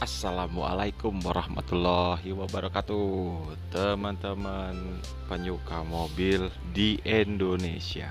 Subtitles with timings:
[0.00, 3.52] Assalamualaikum warahmatullahi wabarakatuh.
[3.68, 4.96] Teman-teman
[5.28, 8.08] penyuka mobil di Indonesia.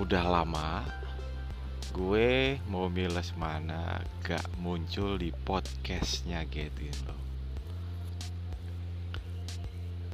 [0.00, 0.88] Udah lama
[1.92, 7.20] gue mobil Lesmana gak muncul di podcastnya Getin lo.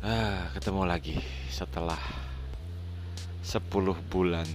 [0.02, 1.22] Ah, ketemu lagi
[1.54, 2.02] setelah
[3.46, 3.62] 10
[4.10, 4.50] bulan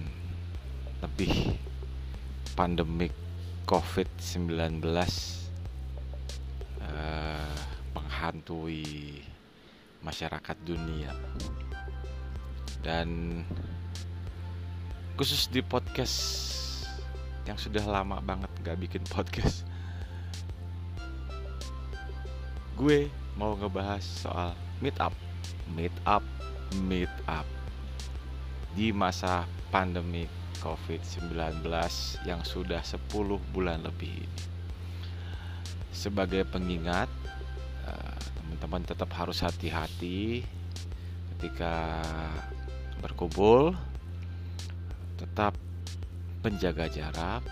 [1.00, 1.56] lebih
[2.60, 3.16] pandemik
[3.64, 4.84] COVID-19
[6.92, 7.56] uh,
[7.96, 9.20] menghantui
[10.04, 11.12] masyarakat dunia.
[12.82, 13.40] Dan
[15.16, 16.16] khusus di podcast
[17.46, 19.66] yang sudah lama banget gak bikin podcast
[22.80, 23.06] gue
[23.36, 25.12] mau ngebahas soal meet up
[25.76, 26.24] meet up
[26.88, 27.44] meet up
[28.72, 30.24] di masa pandemi
[30.64, 31.60] COVID-19
[32.24, 33.12] yang sudah 10
[33.52, 34.51] bulan lebih ini.
[35.92, 37.06] Sebagai pengingat,
[37.86, 40.42] eh, teman-teman tetap harus hati-hati
[41.36, 42.02] ketika
[42.98, 43.76] berkumpul,
[45.20, 45.54] tetap
[46.42, 47.42] menjaga jarak,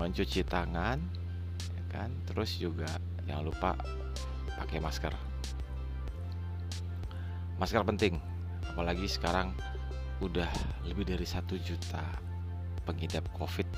[0.00, 0.96] mencuci tangan,
[1.58, 2.08] ya kan?
[2.24, 2.88] Terus juga
[3.28, 3.70] jangan lupa
[4.56, 5.12] pakai masker.
[7.60, 8.16] Masker penting,
[8.72, 9.52] apalagi sekarang
[10.22, 10.48] udah
[10.86, 12.00] lebih dari satu juta
[12.86, 13.68] pengidap COVID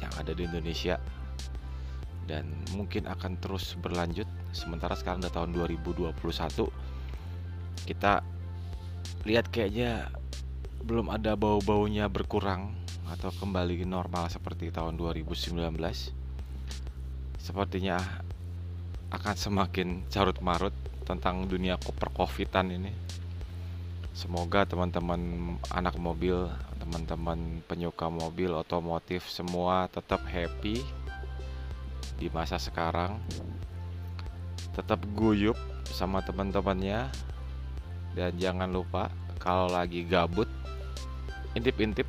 [0.00, 1.00] yang ada di Indonesia
[2.26, 4.26] dan mungkin akan terus berlanjut.
[4.50, 6.14] Sementara sekarang udah tahun 2021
[7.86, 8.22] kita
[9.22, 10.10] lihat kayaknya
[10.82, 12.74] belum ada bau-baunya berkurang
[13.06, 15.54] atau kembali normal seperti tahun 2019
[17.38, 18.02] sepertinya
[19.14, 20.74] akan semakin carut marut
[21.06, 22.90] tentang dunia perkovitan ini.
[24.10, 26.50] Semoga teman-teman anak mobil
[26.82, 30.82] teman-teman penyuka mobil otomotif semua tetap happy
[32.16, 33.20] di masa sekarang
[34.72, 35.56] tetap guyup
[35.88, 37.08] sama teman-temannya.
[38.16, 40.48] Dan jangan lupa kalau lagi gabut
[41.52, 42.08] intip-intip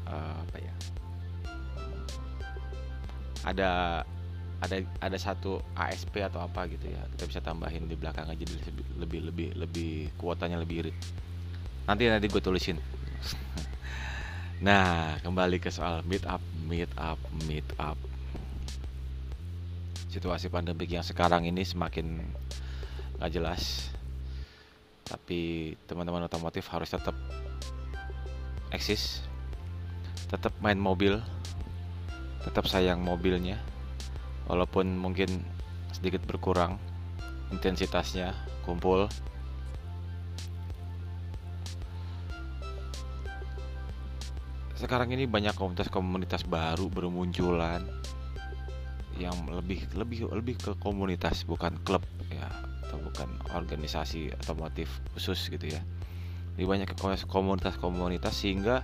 [0.08, 0.74] uh, apa ya
[3.46, 3.72] ada
[4.62, 7.02] ada ada satu ASP atau apa gitu ya.
[7.18, 9.92] Kita bisa tambahin di belakang aja lebih lebih lebih lebih
[10.22, 10.98] kuotanya lebih irit.
[11.90, 12.78] Nanti nanti gue tulisin.
[14.62, 16.38] Nah kembali ke soal meet up
[16.70, 17.18] meet up
[17.50, 17.98] meet up.
[20.14, 22.22] Situasi pandemik yang sekarang ini semakin
[23.18, 23.90] nggak jelas.
[25.02, 27.18] Tapi teman-teman otomotif harus tetap
[28.72, 29.26] eksis
[30.32, 31.20] tetap main mobil
[32.42, 33.60] tetap sayang mobilnya
[34.50, 35.30] walaupun mungkin
[35.92, 36.80] sedikit berkurang
[37.52, 39.12] intensitasnya kumpul.
[44.80, 47.86] Sekarang ini banyak komunitas-komunitas baru bermunculan
[49.22, 52.02] yang lebih lebih lebih ke komunitas bukan klub
[52.34, 52.50] ya
[52.90, 55.82] atau bukan organisasi otomotif khusus gitu ya.
[56.58, 56.98] Di banyak
[57.30, 58.82] komunitas-komunitas sehingga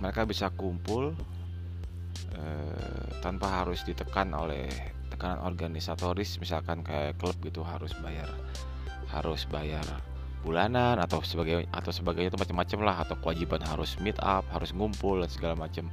[0.00, 1.12] mereka bisa kumpul
[2.36, 4.70] eh, tanpa harus ditekan oleh
[5.08, 8.28] tekanan organisatoris misalkan kayak klub gitu harus bayar
[9.08, 9.82] harus bayar
[10.46, 15.18] bulanan atau sebagai atau sebagainya itu macam-macam lah atau kewajiban harus meet up harus ngumpul
[15.18, 15.90] dan segala macam.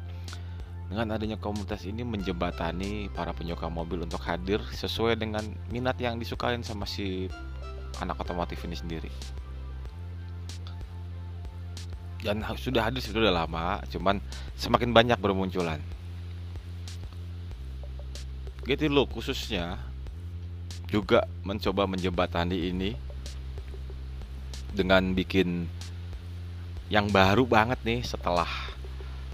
[0.85, 5.41] Dengan adanya komunitas ini menjembatani para penyuka mobil untuk hadir sesuai dengan
[5.73, 7.25] minat yang disukain sama si
[7.97, 9.09] anak otomotif ini sendiri.
[12.21, 14.21] Dan sudah hadir sudah lama cuman
[14.53, 15.81] semakin banyak bermunculan
[18.65, 19.77] gitu loh khususnya
[20.89, 22.97] juga mencoba menjembatani ini
[24.73, 25.69] dengan bikin
[26.89, 28.49] yang baru banget nih setelah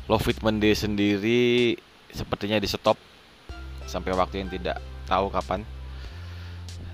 [0.08, 1.76] Lovit Mende sendiri
[2.12, 3.00] sepertinya di stop
[3.88, 5.64] sampai waktu yang tidak tahu kapan.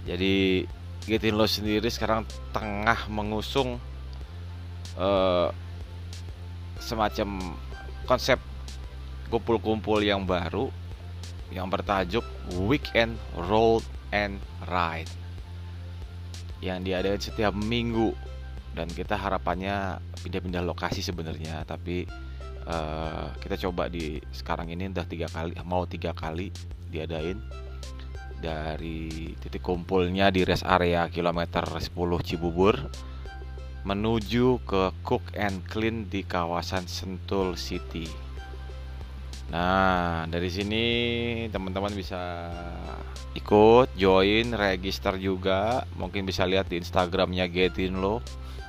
[0.06, 0.66] Jadi
[1.06, 3.82] Getin Lo sendiri sekarang tengah mengusung
[4.98, 5.50] uh,
[6.82, 7.58] semacam
[8.06, 8.40] konsep
[9.28, 10.72] kumpul-kumpul yang baru
[11.52, 12.24] yang bertajuk
[12.68, 13.16] Weekend
[13.48, 15.10] Road and Ride.
[16.58, 18.18] yang diadain setiap minggu
[18.74, 22.10] dan kita harapannya pindah-pindah lokasi sebenarnya tapi
[22.66, 26.50] uh, kita coba di sekarang ini udah tiga kali mau tiga kali
[26.90, 27.38] diadain
[28.38, 32.78] dari titik kumpulnya di rest area kilometer 10 Cibubur
[33.88, 38.27] menuju ke Cook and Clean di kawasan Sentul City.
[39.48, 40.84] Nah, dari sini
[41.48, 42.52] teman-teman bisa
[43.36, 45.88] ikut, join, register juga.
[45.96, 48.20] Mungkin bisa lihat di Instagramnya Getinlo,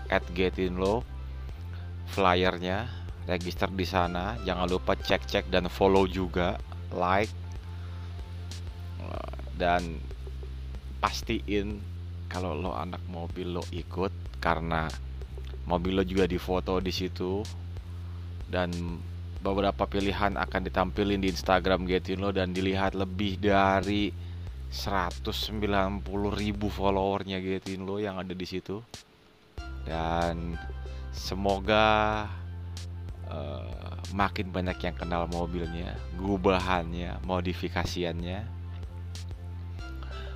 [0.07, 1.03] at Getinlo,
[2.15, 2.87] flyernya,
[3.27, 4.39] register di sana.
[4.47, 6.63] Jangan lupa cek-cek dan follow juga,
[6.95, 7.35] like,
[9.59, 9.99] dan
[11.03, 11.83] pastiin
[12.31, 14.87] kalau lo anak mobil lo ikut karena
[15.67, 17.43] mobil lo juga difoto di situ
[18.47, 18.71] dan
[19.39, 24.11] beberapa pilihan akan ditampilin di Instagram Getin lo dan dilihat lebih dari
[24.69, 26.05] 190
[26.35, 28.83] ribu followernya Getin lo yang ada di situ.
[29.87, 30.59] Dan
[31.15, 32.27] semoga
[33.31, 38.39] uh, makin banyak yang kenal mobilnya, gubahannya, modifikasiannya.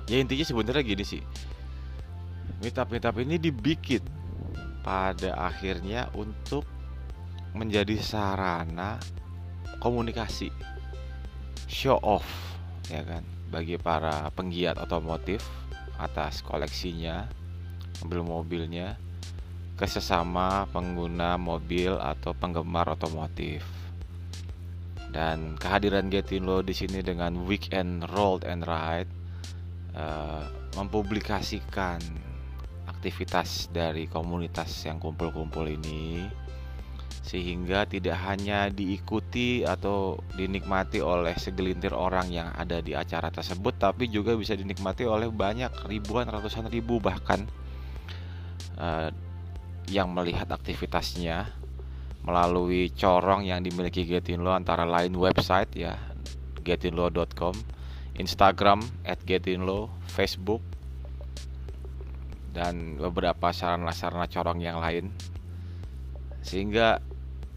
[0.09, 1.23] Ya intinya sebenarnya gini sih.
[2.63, 4.03] Meetup meetup ini dibikin
[4.83, 6.67] pada akhirnya untuk
[7.53, 8.97] menjadi sarana
[9.77, 10.49] komunikasi
[11.69, 12.25] show off
[12.89, 13.23] ya kan
[13.53, 15.45] bagi para penggiat otomotif
[16.01, 17.29] atas koleksinya
[18.01, 18.97] mobil-mobilnya
[19.73, 23.65] ke sesama pengguna mobil atau penggemar otomotif.
[25.13, 29.09] Dan kehadiran Getindo di sini dengan weekend roll and ride
[29.93, 32.01] uh, mempublikasikan
[32.89, 36.25] aktivitas dari komunitas yang kumpul-kumpul ini
[37.23, 44.11] sehingga tidak hanya diikuti atau dinikmati oleh segelintir orang yang ada di acara tersebut tapi
[44.11, 47.47] juga bisa dinikmati oleh banyak ribuan ratusan ribu bahkan
[48.75, 49.07] uh,
[49.87, 51.47] yang melihat aktivitasnya
[52.27, 55.95] melalui corong yang dimiliki Getinlo antara lain website ya
[56.63, 57.55] getinlo.com
[58.13, 58.85] Instagram
[59.25, 60.61] @getinlo, Facebook
[62.53, 65.09] dan beberapa sarana-sarana corong yang lain.
[66.45, 67.01] Sehingga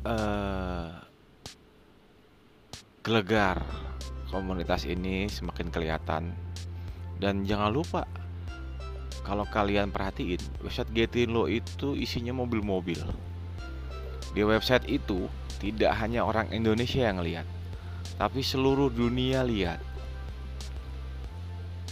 [0.06, 0.94] uh,
[3.03, 3.67] gelegar.
[4.31, 6.35] Komunitas ini semakin kelihatan.
[7.19, 8.06] Dan jangan lupa
[9.26, 13.03] kalau kalian perhatiin website Getinlo itu isinya mobil-mobil.
[14.31, 15.26] Di website itu
[15.58, 17.56] tidak hanya orang Indonesia yang lihat
[18.17, 19.81] tapi seluruh dunia lihat.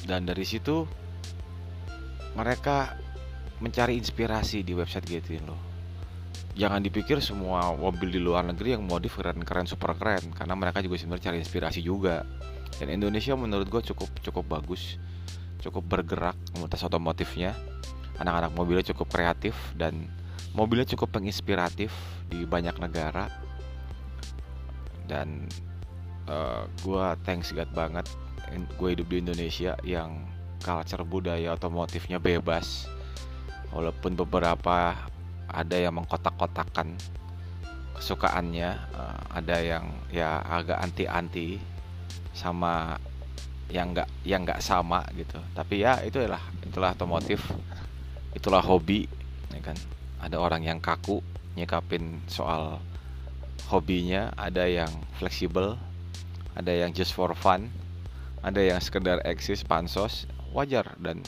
[0.04, 0.84] Dan dari situ
[2.36, 2.96] mereka
[3.60, 5.73] mencari inspirasi di website Getindo.
[6.54, 10.94] Jangan dipikir semua mobil di luar negeri yang modif keren-keren super keren karena mereka juga
[11.02, 12.22] sebenarnya cari inspirasi juga.
[12.78, 14.94] Dan Indonesia menurut gue cukup cukup bagus,
[15.58, 17.58] cukup bergerak komunitas otomotifnya.
[18.22, 20.06] Anak-anak mobilnya cukup kreatif dan
[20.54, 21.90] mobilnya cukup menginspiratif
[22.30, 23.26] di banyak negara.
[25.10, 25.50] Dan
[26.30, 28.06] uh, eh, gue thanks God banget
[28.78, 30.22] gue hidup di Indonesia yang
[30.62, 32.86] culture budaya otomotifnya bebas
[33.74, 34.94] walaupun beberapa
[35.48, 36.96] ada yang mengkotak-kotakan
[37.94, 41.62] kesukaannya uh, ada yang ya agak anti-anti
[42.34, 42.98] sama
[43.70, 45.38] yang enggak yang enggak sama gitu.
[45.54, 47.40] Tapi ya itu itulah itulah otomotif
[48.34, 49.06] itulah hobi
[49.54, 49.78] ya kan.
[50.20, 51.22] Ada orang yang kaku
[51.54, 52.82] nyikapin soal
[53.70, 55.78] hobinya ada yang fleksibel
[56.58, 57.70] ada yang just for fun
[58.44, 60.92] ada yang sekedar eksis pansos wajar.
[61.00, 61.24] Dan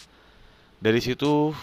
[0.78, 1.56] dari situ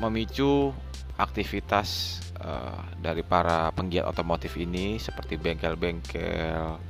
[0.00, 0.72] memicu
[1.20, 6.80] aktivitas uh, dari para penggiat otomotif ini seperti bengkel-bengkel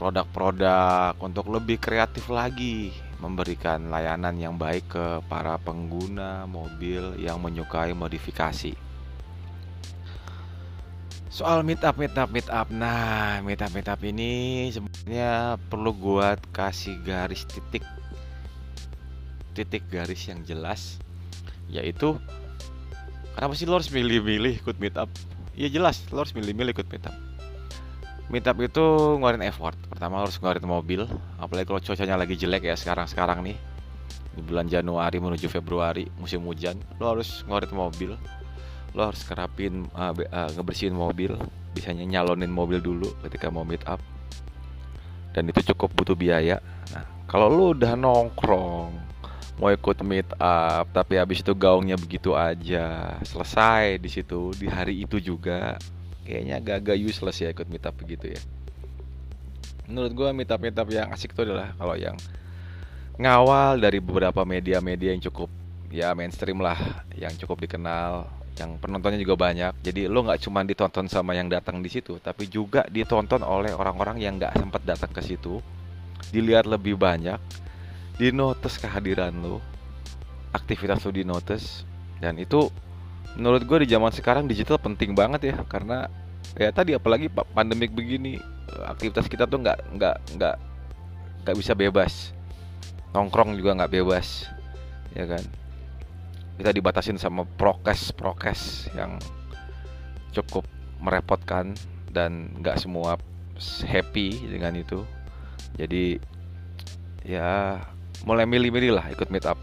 [0.00, 2.88] produk-produk untuk lebih kreatif lagi
[3.20, 8.72] memberikan layanan yang baik ke para pengguna mobil yang menyukai modifikasi.
[11.28, 15.92] Soal meet up meet up meet up nah meet up meet up ini sebenarnya perlu
[15.94, 17.84] gua kasih garis titik
[19.54, 20.98] titik garis yang jelas
[21.70, 22.18] yaitu
[23.34, 25.10] kenapa sih lo harus milih-milih ikut meet up?
[25.58, 27.16] Ya jelas lo harus milih-milih ikut meet up.
[28.30, 28.84] Meet up itu
[29.18, 29.74] ngeluarin effort.
[29.90, 31.02] Pertama lo harus ngeluarin mobil.
[31.42, 33.58] Apalagi kalau cuacanya lagi jelek ya sekarang-sekarang nih.
[34.30, 38.10] Di bulan Januari menuju Februari musim hujan lo harus ngeluarin mobil.
[38.94, 41.34] Lo harus kerapin uh, uh, ngebersihin mobil.
[41.74, 43.98] Bisanya nyalonin mobil dulu ketika mau meet up.
[45.34, 46.62] Dan itu cukup butuh biaya.
[46.94, 49.09] Nah kalau lo udah nongkrong
[49.60, 53.20] mau ikut meet up tapi habis itu gaungnya begitu aja.
[53.28, 55.76] Selesai di situ di hari itu juga.
[56.24, 58.40] Kayaknya agak-agak useless ya ikut meet up begitu ya.
[59.84, 62.16] Menurut gue meet up meet up yang asik itu adalah kalau yang
[63.20, 65.52] ngawal dari beberapa media-media yang cukup
[65.92, 69.76] ya mainstream lah yang cukup dikenal yang penontonnya juga banyak.
[69.84, 74.24] Jadi lo nggak cuma ditonton sama yang datang di situ tapi juga ditonton oleh orang-orang
[74.24, 75.60] yang nggak sempat datang ke situ.
[76.32, 77.36] Dilihat lebih banyak
[78.20, 79.64] di notice kehadiran lo
[80.52, 81.88] aktivitas lo di notice
[82.20, 82.68] dan itu
[83.40, 86.12] menurut gue di zaman sekarang digital penting banget ya karena
[86.58, 88.36] ya tadi apalagi pandemik begini
[88.86, 90.56] aktivitas kita tuh nggak nggak nggak
[91.44, 92.36] nggak bisa bebas.
[93.10, 94.46] Nongkrong juga nggak bebas
[95.16, 95.42] ya kan?
[96.60, 99.18] Kita dibatasin sama prokes prokes yang
[100.30, 100.68] cukup
[101.00, 101.74] merepotkan
[102.12, 103.18] dan nggak semua
[103.82, 105.02] happy dengan itu.
[105.74, 106.20] Jadi
[107.24, 107.80] ya
[108.24, 109.56] mulai milih-milih lah ikut meet up.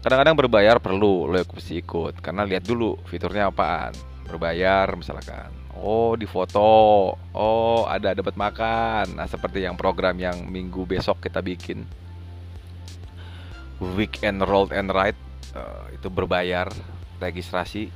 [0.00, 2.24] Kadang-kadang berbayar perlu lo mesti ikut.
[2.24, 3.92] Karena lihat dulu fiturnya apaan.
[4.24, 7.12] Berbayar misalkan oh di foto.
[7.36, 9.16] Oh ada dapat makan.
[9.16, 11.84] Nah seperti yang program yang minggu besok kita bikin.
[13.80, 15.16] Weekend roll and ride
[15.56, 16.68] uh, itu berbayar
[17.16, 17.88] registrasi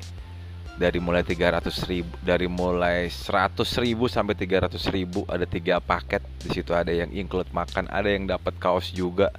[0.75, 5.25] dari mulai 300 ribu dari mulai 100 ribu sampai 300 ribu.
[5.29, 6.25] Ada tiga paket.
[6.41, 9.33] Di situ ada yang include makan ada yang dapat kaos juga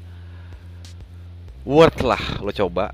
[1.65, 2.93] worth lah lo coba.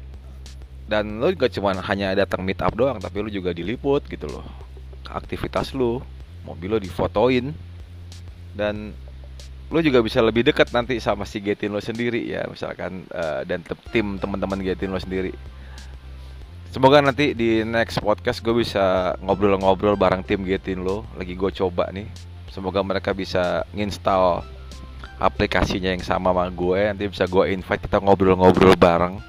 [0.88, 4.48] Dan lo juga cuma hanya datang meet up doang tapi lo juga diliput gitu loh.
[5.08, 6.02] Aktivitas lo
[6.48, 7.52] mobil lo difotoin.
[8.52, 8.96] Dan
[9.72, 13.64] lo juga bisa lebih dekat nanti sama si Getin lo sendiri ya misalkan uh, dan
[13.96, 15.32] tim teman-teman Getin lo sendiri.
[16.72, 21.04] Semoga nanti di next podcast gue bisa ngobrol-ngobrol bareng tim Getin lo.
[21.20, 22.08] Lagi gue coba nih.
[22.52, 24.44] Semoga mereka bisa nginstal
[25.22, 29.22] aplikasinya yang sama sama gue nanti bisa gue invite kita ngobrol-ngobrol bareng.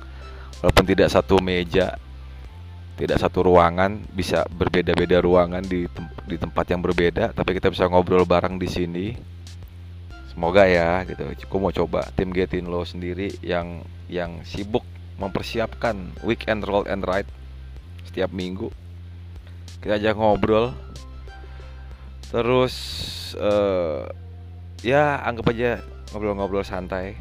[0.64, 2.00] Walaupun tidak satu meja
[2.96, 7.84] tidak satu ruangan bisa berbeda-beda ruangan di, tem di tempat yang berbeda tapi kita bisa
[7.90, 9.06] ngobrol bareng di sini.
[10.32, 11.28] Semoga ya gitu.
[11.28, 14.86] Aku mau coba tim Getin lo sendiri yang yang sibuk
[15.20, 17.28] mempersiapkan weekend roll and ride
[18.08, 18.72] setiap minggu.
[19.84, 20.72] Kita aja ngobrol.
[22.32, 22.72] Terus
[23.36, 24.08] uh,
[24.82, 25.80] ya anggap aja
[26.12, 27.16] ngobrol-ngobrol santai.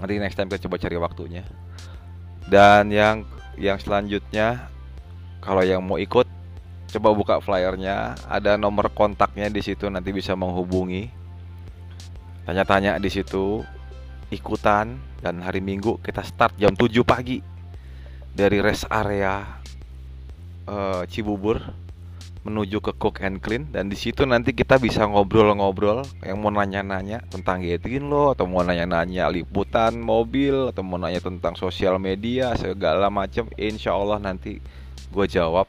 [0.00, 1.44] Nanti next time kita coba cari waktunya.
[2.48, 3.28] Dan yang
[3.60, 4.70] yang selanjutnya
[5.44, 6.24] kalau yang mau ikut
[6.96, 8.16] coba buka flyernya.
[8.26, 11.10] Ada nomor kontaknya di situ nanti bisa menghubungi.
[12.48, 13.60] Tanya-tanya di situ
[14.32, 17.38] ikutan dan hari Minggu kita start jam 7 pagi.
[18.30, 19.42] Dari rest area
[20.70, 21.60] uh, Cibubur
[22.40, 23.68] menuju ke Cook and Clean.
[23.68, 28.64] Dan di situ nanti kita bisa ngobrol-ngobrol yang mau nanya-nanya tentang Getin lo atau mau
[28.64, 33.48] nanya-nanya liputan mobil atau mau nanya tentang sosial media segala macam.
[33.60, 34.58] Insya Allah nanti
[35.12, 35.68] gue jawab.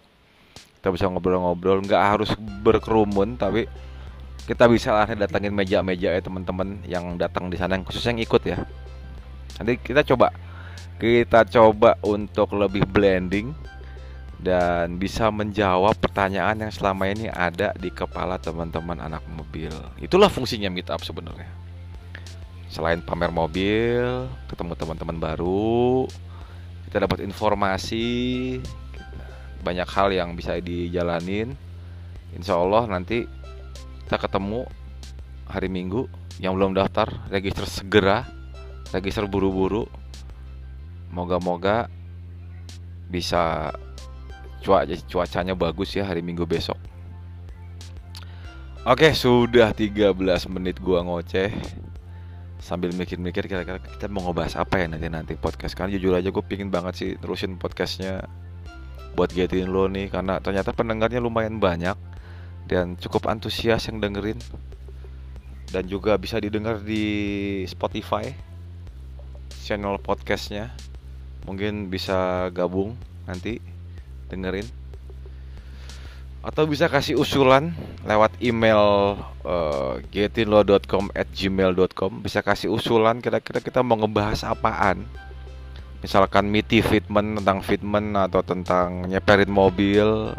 [0.80, 3.70] Kita bisa ngobrol-ngobrol nggak harus berkerumun tapi
[4.50, 8.42] kita bisa lah datangin meja-meja ya teman-teman yang datang di sana yang khusus yang ikut
[8.42, 8.58] ya.
[9.62, 10.34] Nanti kita coba.
[11.02, 13.54] Kita coba untuk lebih blending
[14.42, 19.70] dan bisa menjawab pertanyaan yang selama ini ada di kepala teman-teman anak mobil.
[20.02, 21.50] Itulah fungsinya meetup sebenarnya.
[22.74, 26.10] Selain pamer mobil, ketemu teman-teman baru,
[26.90, 28.58] kita dapat informasi,
[29.62, 31.54] banyak hal yang bisa dijalanin.
[32.34, 33.30] Insya Allah nanti
[34.10, 34.66] kita ketemu
[35.46, 36.10] hari Minggu
[36.42, 38.24] yang belum daftar register segera
[38.96, 39.88] register buru-buru
[41.12, 41.92] moga-moga
[43.12, 43.76] bisa
[44.62, 46.78] cuaca cuacanya bagus ya hari Minggu besok.
[48.82, 50.18] Oke sudah 13
[50.50, 51.54] menit gua ngoceh.
[52.62, 55.74] Sambil mikir-mikir kira-kira kita mau ngebahas apa ya nanti nanti podcast.
[55.78, 58.26] Kan jujur aja gue pingin banget sih terusin podcastnya
[59.18, 60.10] buat getin lo nih.
[60.14, 61.98] Karena ternyata pendengarnya lumayan banyak
[62.70, 64.38] dan cukup antusias yang dengerin.
[65.70, 67.06] Dan juga bisa didengar di
[67.70, 68.30] Spotify
[69.62, 70.74] channel podcastnya.
[71.46, 72.98] Mungkin bisa gabung
[73.30, 73.71] nanti
[74.32, 74.64] dengerin.
[76.42, 77.76] Atau bisa kasih usulan
[78.08, 79.14] lewat email
[79.46, 85.06] uh, getinlo.com at gmail.com bisa kasih usulan kira-kira kita mau ngebahas apaan.
[86.02, 90.34] Misalkan miti fitment tentang fitment atau tentang nyeperin mobil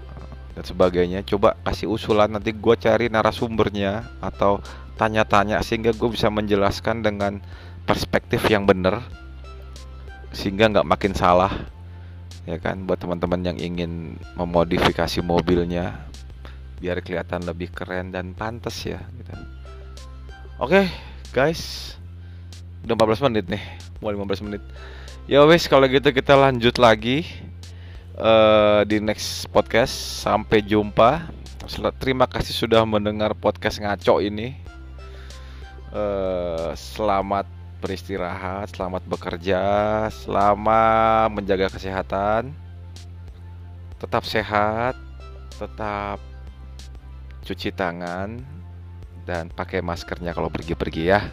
[0.59, 1.23] dan sebagainya.
[1.23, 4.59] Coba kasih usulan nanti gue cari narasumbernya atau
[4.99, 7.39] tanya-tanya sehingga gue bisa menjelaskan dengan
[7.87, 9.03] perspektif yang benar
[10.33, 11.53] sehingga nggak makin salah
[12.49, 16.03] ya kan buat teman-teman yang ingin memodifikasi mobilnya
[16.83, 19.33] biar kelihatan lebih keren dan pantas ya gitu.
[20.59, 20.91] oke
[21.31, 21.95] guys
[22.83, 23.63] udah 14 menit nih
[24.03, 24.63] mau 15 menit
[25.31, 27.23] ya wes kalau gitu kita lanjut lagi
[28.19, 29.93] uh, di next podcast.
[30.25, 31.31] Sampai jumpa.
[32.03, 34.59] Terima kasih sudah mendengar podcast ngaco ini.
[35.93, 39.63] Uh, selamat beristirahat, selamat bekerja,
[40.15, 42.55] selama menjaga kesehatan.
[43.99, 44.95] Tetap sehat,
[45.59, 46.23] tetap
[47.43, 48.39] cuci tangan
[49.27, 51.27] dan pakai maskernya kalau pergi-pergi ya.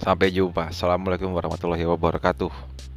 [0.00, 0.72] Sampai jumpa.
[0.72, 2.87] Assalamualaikum warahmatullahi wabarakatuh.